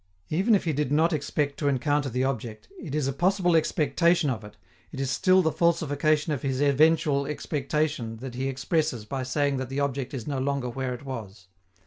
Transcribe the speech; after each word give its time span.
Even 0.29 0.55
if 0.55 0.63
he 0.63 0.73
did 0.73 0.91
not 0.91 1.13
expect 1.13 1.59
to 1.59 1.67
encounter 1.67 2.09
the 2.09 2.23
object, 2.23 2.67
it 2.79 2.95
is 2.95 3.05
a 3.07 3.13
possible 3.13 3.55
expectation 3.55 4.31
of 4.31 4.43
it, 4.43 4.57
it 4.91 4.99
is 4.99 5.11
still 5.11 5.43
the 5.43 5.51
falsification 5.51 6.33
of 6.33 6.41
his 6.41 6.59
eventual 6.59 7.27
expectation 7.27 8.17
that 8.17 8.33
he 8.33 8.47
expresses 8.47 9.05
by 9.05 9.21
saying 9.21 9.57
that 9.57 9.69
the 9.69 9.79
object 9.79 10.15
is 10.15 10.25
no 10.25 10.39
longer 10.39 10.69
where 10.69 10.95
it 10.95 11.05
was. 11.05 11.49